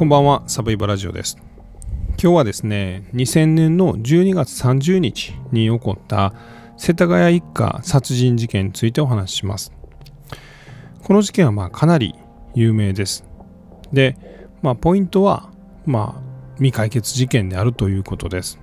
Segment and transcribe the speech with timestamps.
[0.00, 1.36] こんばんは、サブイバラジオです。
[2.12, 6.32] 今日はですね、2000年の12月30日に起こった
[6.78, 9.74] 世田谷一家殺人事件についてお話しします。
[11.04, 12.14] この事件はまあかなり
[12.54, 13.26] 有名です。
[13.92, 14.16] で、
[14.62, 15.50] まあ、ポイントは、
[15.84, 18.58] まあ、未解決事件であるということです。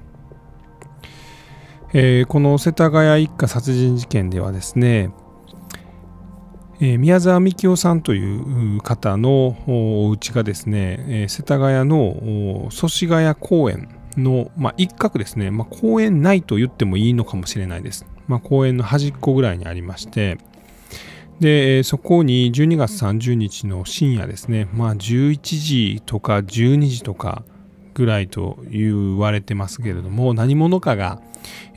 [1.94, 5.12] えー、この世田谷一家殺人事件ではですね、
[6.80, 18.06] 宮沢幹夫さんという方のお家がですね、世田谷の祖師ヶ谷公園の、まあ、一角ですね、まあ、公園内と言ってもいいのかもしれないです。
[18.28, 20.38] まあ、公園の端っこぐらいにありまして、
[21.40, 27.44] で、そこに12月30日の深夜ですね、まあ、11時とか12時とか
[27.98, 31.20] ぐらいと言われてますけれども、何者かが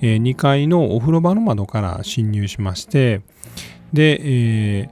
[0.03, 3.23] 2階のお風呂場の窓から侵入しまして、
[3.95, 4.91] で、えー、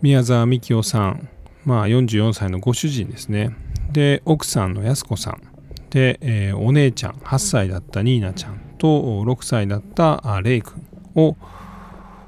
[0.00, 1.28] 宮沢みきおさん、
[1.64, 3.50] まあ、44歳のご主人ですね。
[3.90, 5.42] で、奥さんの安子さん。
[5.90, 11.36] で、えー、お姉ちゃん、8歳だったニーナちゃんと6歳だったレイ君を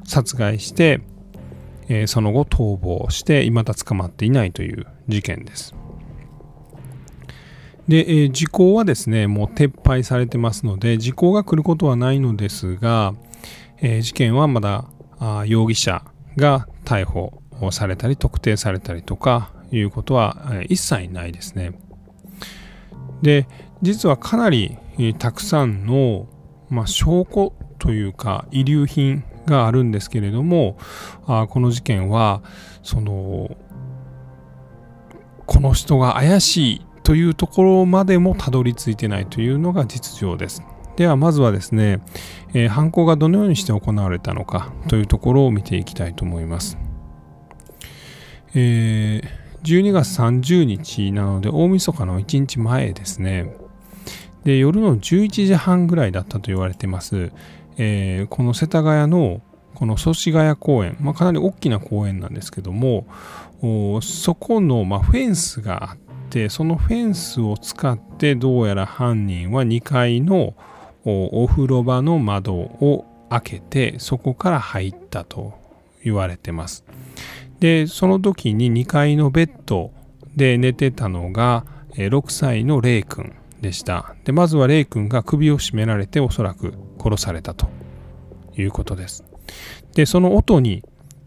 [0.03, 1.01] 殺害して、
[1.89, 5.77] えー、その後逃亡して未だ捕まっていないという事件です。
[7.89, 13.15] で、えー、時効はですね、もう撤廃されてますので、時効が来ることはないのですが、
[13.79, 14.87] えー、事件はまだ
[15.19, 16.05] あ容疑者
[16.37, 21.79] が逮捕されたり特定されたりとかいうことは、えー、一切ないですね。
[23.23, 23.47] で、
[23.83, 26.27] 実はかなり、えー、たくさんの、
[26.71, 30.79] まあ、証拠というか遺留品があるんですけれども
[31.27, 32.43] あこの事件は
[32.83, 33.57] その
[35.47, 40.63] この人が怪しいというところまでもたどり着いてないというのが実情です。
[40.97, 42.01] ではまずはですね、
[42.55, 46.79] えー、犯行がどのようにして行われたのかというところを見ていきたいと思います。
[48.55, 49.23] えー、
[49.63, 53.55] 12月30日なので大晦日の1日前ですね。
[54.45, 57.33] で夜の11時半ぐらいだったと言われてます。
[57.77, 59.43] えー、この世田谷の
[59.75, 63.07] この祖師ヶ谷公園、まあ、かなり大きな公園なんですけども
[64.01, 65.99] そこの、ま、フェンスがあっ
[66.31, 70.55] てそのフェンスを使ってどうやら犯人は2階の
[71.05, 75.55] お風呂場の窓を開けてそこから入ったと
[76.03, 76.85] 言われてます。
[77.61, 79.93] でその時に2階のベッド
[80.35, 84.17] で寝てたのが6歳のレイ君でした。
[84.25, 87.69] でまずはレイ君が首を絞められておそらく殺されたと
[88.57, 89.25] いうことです。
[89.95, 90.83] でその音に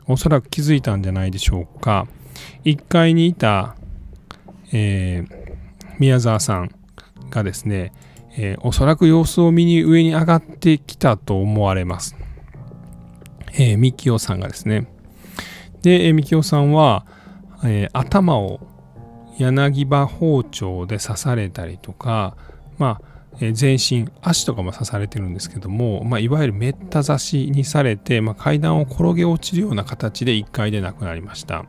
[0.07, 2.07] おそらく気づいたんじゃないでしょうか。
[2.65, 3.76] 1階にいた、
[4.71, 5.55] えー、
[5.99, 6.71] 宮沢さん
[7.29, 7.93] がですね、
[8.37, 12.15] えー、おそらく様子を見に上に上がってきたと思われます。
[13.53, 14.87] えー、ミキオさんがですね。
[15.81, 17.05] で、えー、ミキオさんは、
[17.63, 18.59] えー、頭を
[19.37, 22.35] 柳葉包丁で刺されたりとか、
[22.77, 31.65] まあ、え、全身、足とかも刺されてるんですけども、まあ、いわゆるめった刺しにされて、まあ、階段を転げ落ちるような形で1階で亡くなりました。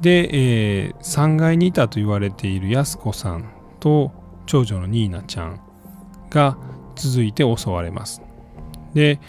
[0.00, 3.50] で、えー、3階にいたと言われている安子さん
[3.80, 4.12] と
[4.46, 5.60] 長女のニーナちゃん
[6.30, 6.56] が
[6.94, 8.22] 続いて襲われます。
[8.94, 9.20] で、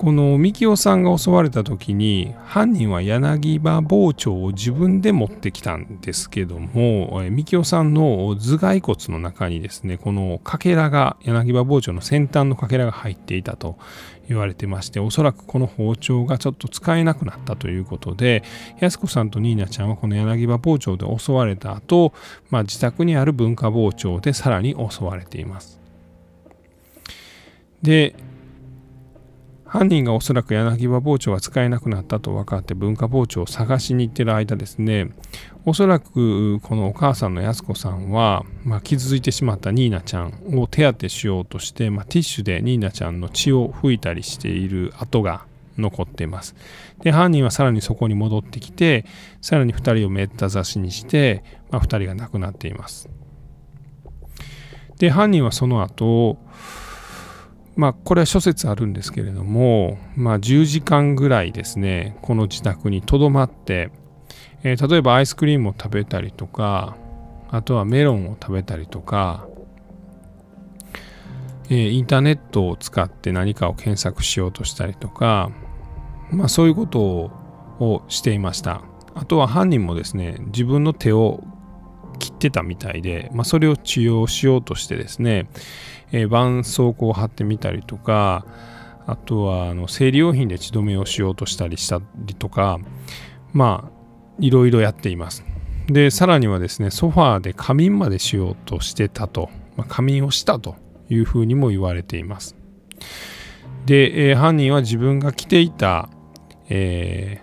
[0.00, 13.76] このみきおさんが襲われた時に犯人は柳葉包丁を自分で持ってきたんですけどもみきおさんの頭蓋骨の中にですねこのかけらが柳葉包丁の先端のかけらが入っていたと
[14.26, 18.42] 言われてましておそらくこの包丁がちょっと使えなくなったということで
[18.78, 22.14] 安子さんとニーナちゃんはこの柳葉包丁で襲われた後、
[22.48, 25.78] まあ、自宅にある文化包丁でさらに襲われています。
[27.82, 28.14] で
[29.70, 35.12] 犯人がおそらく柳葉包丁が使えなくなったと分かって文化包丁を探しに行ってる間ですね
[35.64, 45.46] おそらくこのお母さんの安子さんは、まあ、傷ついてしまったニーナちゃんを手当てしようとして、まあ、ティッシュでニーナちゃんの血を拭いたりしている跡が
[45.78, 46.56] 残っています。
[47.02, 49.06] で犯人はさらにそこに戻ってきて
[49.40, 53.08] さらに2人をめった刺しにして、まあ、2人が亡くなっています。
[54.98, 56.38] で犯人はその後
[57.76, 63.90] まあ、これは諸説あるんですけれども、まあ、10時間ぐらいですね、この自宅にとどまって、
[64.62, 66.96] えー、例えばアイスクリームを食べたりとか、
[67.50, 69.46] あとはメロンを食べたりとか、
[71.68, 75.50] えー、インターネットを使って何かを検索しようとしたりとか、
[76.30, 78.82] まあ、そういうことをしていました。
[79.14, 81.42] あとは犯人もですね、自分の手を
[82.18, 85.48] 切ってたみたいで、まあ、それを治療しようとしてですね、
[86.12, 88.44] えー、絆創膏を貼ってみたりとか
[89.06, 92.78] あとはあの生理用品で血止めをしようとしたりしたりとか
[93.52, 94.00] まあ
[94.38, 95.44] いろいろやっています。
[95.88, 100.76] でさらにはですねソファーで仮眠までしようとしてたと、まあ、仮眠をしたと
[101.08, 102.54] いうふうにも言われています。
[103.86, 106.08] で、えー、犯人は自分が着ていた、
[106.68, 107.42] え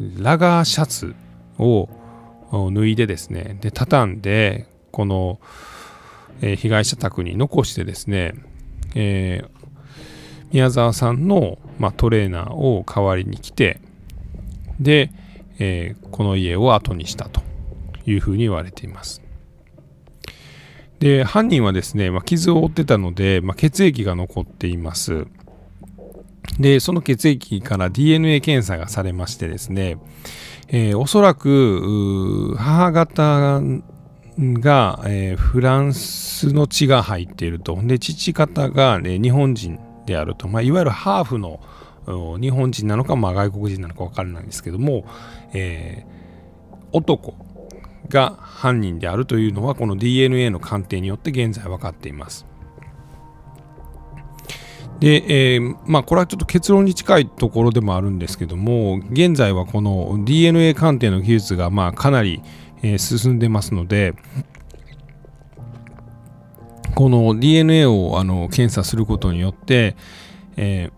[0.00, 1.14] ー、ラガーシャツ
[1.58, 1.88] を
[2.52, 5.40] 脱いでですねで畳んでこの、
[6.42, 8.34] え、被害者宅に残してですね、
[8.94, 9.66] えー、
[10.52, 13.80] 宮沢さんの、まあ、トレーナーを代わりに来て
[14.80, 15.10] で、
[15.58, 17.42] えー、この家を後にしたと
[18.06, 19.22] いうふうに言われています。
[20.98, 25.26] で犯人はですね、まあ、傷を負ってたので、まあ、血液が残っています。
[26.58, 29.98] でその血液から DNA 検査がされましてですね、
[30.68, 33.60] えー、おそらく母方
[34.38, 41.60] が、えー、フランスの血が入っているとで父方が、ね、日本人であると、まあ、いわゆるハーフの
[42.40, 45.06] 日本人なのか、まあ、外国人なのか分からないんですけども、
[45.52, 47.34] えー、男
[48.08, 52.46] が犯人であるというのはこの DNA の鑑定によって現在分かっています。
[55.00, 62.40] で、えー、まあこれはちょっと結論に近いところでもあるんですけども現在はこの DNA 鑑定の技術がまあかなり、
[62.94, 64.14] え、進んでますので
[66.94, 69.96] この DNA をあの検査することによって、
[70.56, 70.90] え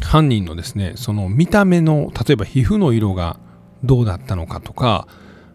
[0.00, 3.38] ー、犯人のですねその見た目の例えば皮膚の色が
[3.82, 5.08] どうだったのかとか、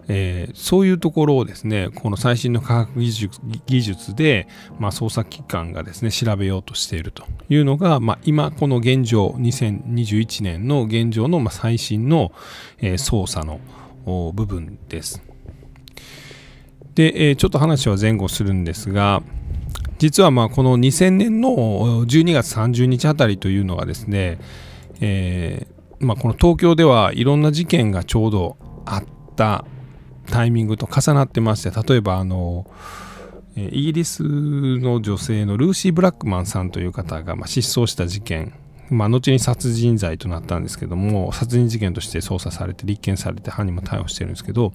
[0.08, 4.48] えー、そういうところをですねこの最新の科学技術で、
[4.80, 12.32] まあ、捜査機関がですね調べようとしているというのが、まあ、今この現状2021年の現状の、まあ、最新の、
[12.80, 13.60] えー、捜査の
[14.34, 15.24] 部分です。
[16.94, 19.22] で、えー、ちょっと話は前後するんですが
[19.98, 21.50] 実はまあこの2000年の
[22.06, 24.40] 12月30日あたりというのはですね、
[25.02, 29.04] えーまあ、この東京ではいろんな事件がちょうどあっ
[29.36, 29.66] た
[30.28, 32.66] タイミングと重なってまして例えばあの
[33.56, 38.54] イギリスの女性のルーシー・ブラックマンさんという方がま失踪した事件、
[38.90, 44.74] まあ、後に殺人罪となったんですけども殺人事件として捜査されて立件されて犯人も逮捕してるんですけど、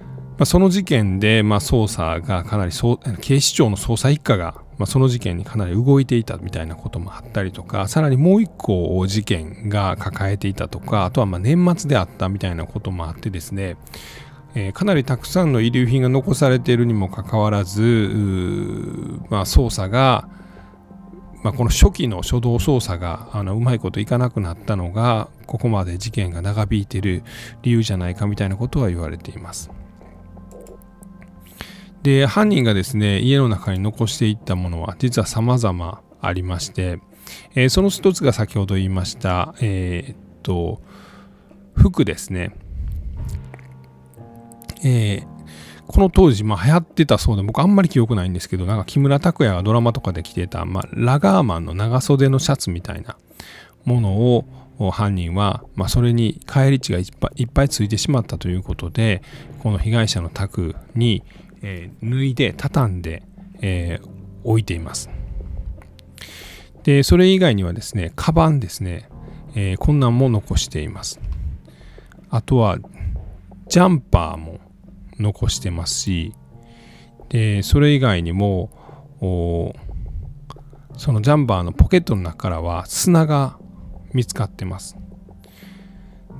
[0.00, 2.72] まあ、その事件でま捜査がかなり
[3.20, 13.76] 警視庁の捜査一課がま、その事件にかなり動いていたみたいなこともあったりとかさらにもう一個事件が抱えていたとかあとはま年末であったみたいなこともあってですね
[14.56, 17.82] えー、かなりたくさんの遺留品が残されているにもかかわらず、
[19.28, 20.30] まあ、捜査が、
[21.44, 27.22] まあ、この初期の初動捜査があのうまいこといかなくなったのがここまで事件が長引いている
[27.60, 29.70] 理由じゃないかみたいなことは言われています。
[32.02, 37.00] で犯人がですね家の中に残していったものは実は様々ありまして、
[37.54, 40.80] えー、その一つが先ほど言いました、えー、っと
[41.74, 42.54] 服ですね
[44.84, 45.26] えー、
[45.86, 53.16] この当時、まあ、流行ってたそうで、僕あんまり記憶ないんですけど、なんか木村拓哉がドラマとかで着てた、まあ、ラガーマンの長袖のシャツみたいな
[53.84, 54.44] ものを
[54.90, 59.22] 犯人は、まあ、それに返り値がいっぱいいっぱいついてしまったということで、
[59.62, 61.22] この被害者の宅に、
[61.62, 63.22] えー、脱いで、畳んで、
[63.62, 64.08] えー、
[64.44, 65.08] 置いています。
[66.82, 69.08] で、それ以外にはですね、カバンですね、
[69.54, 71.20] えー、こんなんも残しています。
[72.28, 72.78] あとは、
[73.68, 74.60] ジャンパーも
[75.18, 76.34] 残してますし
[77.28, 78.70] でそれ以外にも
[80.96, 83.58] そのジャンバーのポケットの中からは砂が
[84.12, 84.96] 見つかってます。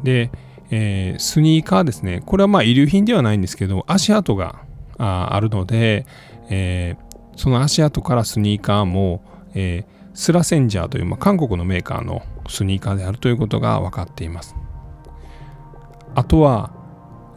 [0.03, 0.31] で、
[0.71, 2.23] えー、スニーカーですね。
[2.25, 4.63] これはまあ遺留品ではないんですけど足跡が
[4.99, 6.07] あるので、
[6.49, 9.23] えー、その足跡からスニーカーも、
[9.55, 14.55] えー、スラセンジャーという、まあ、韓国のメーカーのスニーカーであるということが分かっています。
[16.15, 16.73] あとは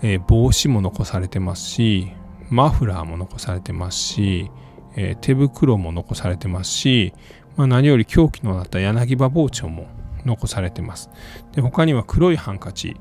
[0.01, 2.11] えー、帽子も残されてますし
[2.49, 4.51] マフラーも残されてますし、
[4.95, 7.13] えー、手袋も残されてますし、
[7.55, 9.87] まあ、何より凶器のなった柳葉包丁も
[10.25, 11.09] 残されてます。
[11.53, 12.97] で他には黒いハンカチ。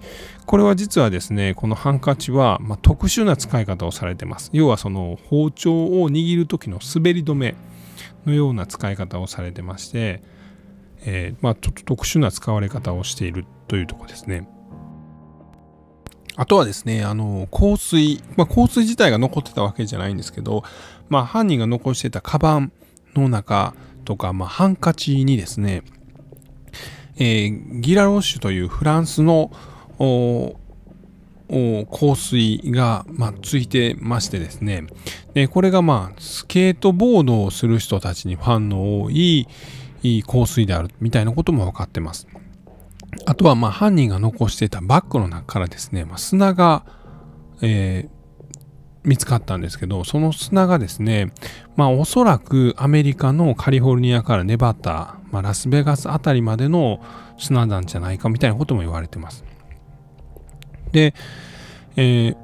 [0.47, 4.51] これは実はですねこのハンカチは、まあ、特殊な使い方をされてます。
[4.53, 7.57] 要はその包丁を握る時の滑り止め
[8.27, 10.23] のような使い方をされてまして、
[11.03, 14.49] えー、まあ、ちょっと特殊な使われ方をしているというとこですね。
[16.39, 20.63] あとはですね、あの、香水、まあ、香水自体が残ってたわけじゃないんですけど、
[21.09, 22.73] まあ、犯人が残してたカバン
[23.17, 25.83] の中とか、まあ、ハンカチにですね、
[27.17, 29.51] えー、ギラロッシュというフランスの
[29.99, 30.55] 香
[32.15, 34.87] 水が、まあ、ついてましてですね、
[35.35, 39.49] でこれが、まあ、スケートボードをする人たちにファンの多い
[40.25, 42.29] 香水であるみたいなことも分かってます。
[43.29, 46.87] あとはまあ犯人が残していたバッグの中からですね、まあ、砂が、
[47.61, 48.11] えー、
[49.05, 51.35] 見つかったんですけど、その砂がですね、
[51.77, 57.05] まあおそらくアメリカのカリフォルニアからネバダ、まあ、ラスベガスあたりまでの
[57.37, 59.45] 砂なんじゃないかみたいなことも言われてます。
[60.93, 61.13] で、
[61.97, 62.37] えー、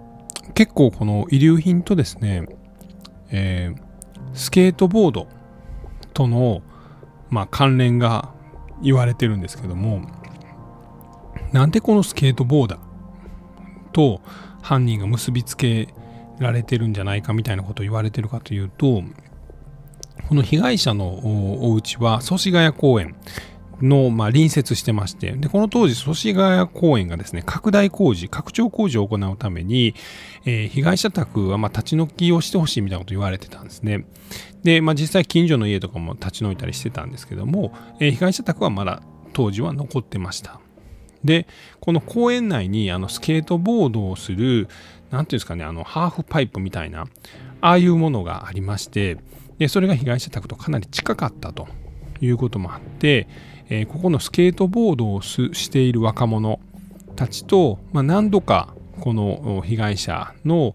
[0.52, 2.46] 結構この遺留品とですね、
[3.30, 3.80] えー、
[4.34, 5.28] スケートボード
[6.12, 6.60] との、
[7.30, 8.34] まあ、関連が
[8.82, 10.02] 言われてるんですけども
[11.54, 12.80] なんでこのスケートボーダー
[13.92, 14.20] と
[14.60, 15.88] 犯人が結びつけ
[16.40, 19.04] られてるんじゃないかみたいなことを言われてるかというと
[20.28, 21.20] この被害者の
[21.62, 23.14] お家は祖師ヶ谷公園
[23.80, 29.94] の、まあ、隣接してまして、で、この当時、祖師ヶ谷公園がですね、拡大工事、拡張工事を行うために、
[30.44, 34.06] えー、被害者宅は、まあ、立ち退きをしてほしいみたいなこと言われてたんですね。
[34.62, 40.60] で、まあ、実際近所の家とかも立ち退いたりしてたんですけども、えー、被害者宅はまだ当時は残ってました。
[41.24, 41.46] で、
[41.80, 44.68] この公園内にあのスケートボードをする、
[45.10, 47.06] なんていうんですかね、あのハーフパイプみたいな、
[47.60, 49.18] ああいうものがありまして、
[49.58, 51.68] でそれが被害者宅とかなり近かったと
[52.20, 53.26] いうこともあって、
[53.68, 56.60] えー、ここのスケートボードをしている若者
[57.16, 60.74] たちと、まあ、何度かこの被害者の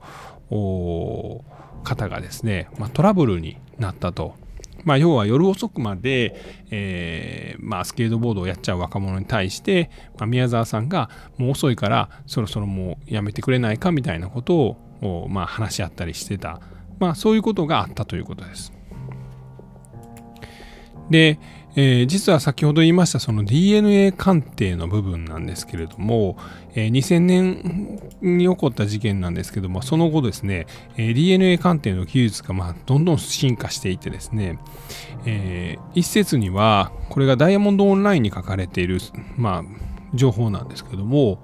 [1.84, 4.36] 方がですね、まあ、トラブルになったと。
[4.84, 6.36] まあ、要は夜遅くまで、
[6.72, 16.60] えー、まあ、スケートボードをやっちゃう若者に対して、まあ、宮沢さんがもう遅いからそろそろもうやめてくれないかみたいなことを、まあ、話し合ったりしてた、
[17.00, 18.74] まあ、そういうことがあったということです。
[21.10, 21.40] で、
[21.76, 26.38] えー、実は先ほど言いましたその DNA 鑑定の部分なんですけれども、
[26.74, 30.66] えー、2000年に起こった事件なんですけどもその後ですね、
[30.98, 34.58] えー、DNA 鑑定の技術がまあどんどん進化していてですね、
[35.26, 39.00] え一説にはこれがダイヤモンドオンラインに書かれている、
[39.38, 39.64] まあ、
[40.14, 41.40] 情報なんですけども、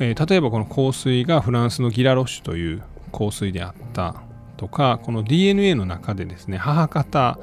[0.00, 4.22] え例えばこの香水がフランスのギラロッシュという香水であった
[4.56, 7.38] とかこの DNA の中でですね母方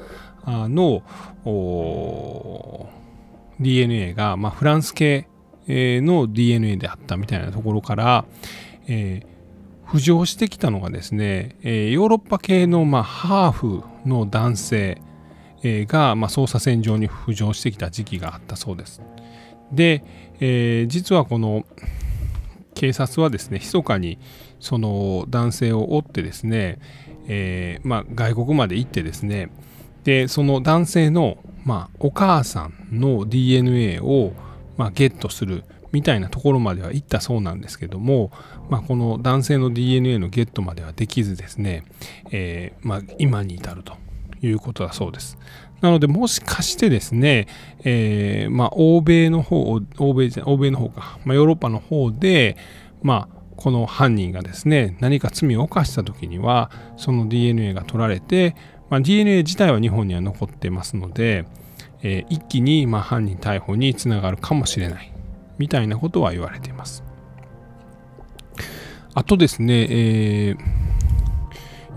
[0.46, 1.02] の
[3.58, 5.26] DNA が、まあ、フランス系
[5.68, 8.24] の DNA であったみたいなところから、
[8.86, 15.02] えー、浮上してきたのがですね、えー、ヨーロッパ系の、まあ、ハーフの男性、
[15.62, 19.02] が、まあ、捜査線上に浮上してきた時期があったそうです。
[19.72, 20.02] で、
[20.40, 21.66] えー、実はこの
[22.74, 24.18] 警察はですね密かに
[24.58, 26.78] その男性を追ってですね、
[27.28, 29.50] えーまあ、外国まで行ってですね
[30.04, 34.32] でその男性の、まあ、お母さんの DNA を、
[34.76, 38.30] まあ、ゲットするみたいなところまでは行ったそうなんですけども、
[38.68, 41.84] まあ、この男性の DNA のゲットまではできずですね、
[42.30, 43.96] えー、まあ、今に至ると
[44.40, 45.38] いうことだそうです。
[45.80, 47.48] なので、もしかしてですね、
[47.84, 52.56] えー、まあ、欧米の方、欧米欧米の方か、まあ、ヨーロッパの方で、
[53.02, 58.54] まあ、この犯人がですね、何か罪を犯した時には、その DNA が取られて、
[58.90, 61.46] まあ、DNA 自体は日本には残ってますので、
[62.02, 65.12] えー、一気にま犯人逮捕につながるかもしれない
[65.58, 67.04] みたいなことは言われています。
[69.14, 70.56] あとですね、えー、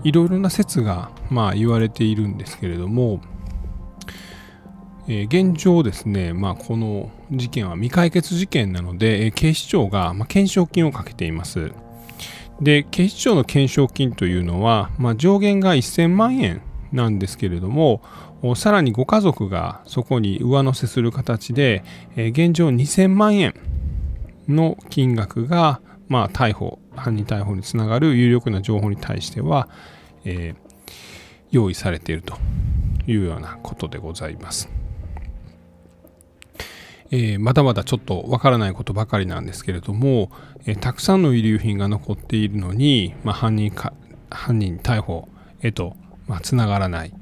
[0.04, 3.20] いろいろな説がまあ言われているんですけれども、
[5.06, 11.72] えー、現状ですね、まあ、この事件は未解決事件なので、えー、警視庁が、まあ、懸賞金をかけています。
[12.60, 16.62] で、警視庁の懸賞金というのは、まあ、上限が1000万円
[16.94, 18.02] なんですけれども
[18.56, 21.82] さらにご家族がそこに上乗せする形で、
[22.14, 23.54] 現状2000万円
[24.48, 29.68] の金額が、まあ、逮捕犯人逮捕につながる有力な情報に対しては、
[30.24, 30.56] えー、
[31.50, 32.36] 用意されていると
[33.06, 34.68] いうようなことでございます。
[37.10, 40.30] えー、まだまだちょっとわからないことばかりなんですけれども、
[40.66, 43.92] えー、たくさんの遺留品が残っているのに、まあ、犯人か
[44.30, 45.28] 犯人逮捕
[45.62, 47.12] へとまあ、つながらない、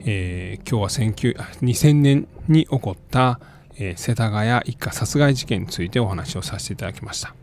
[0.00, 1.10] えー、今日は
[1.62, 3.40] 2000年に起こった、
[3.76, 7.34] えー、世田谷一家殺害事件についてお話をさせていただきました、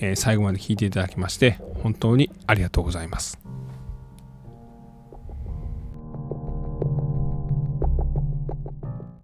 [0.00, 3.61] えー、最後まで聞いていただきまして本当にありがとうございます。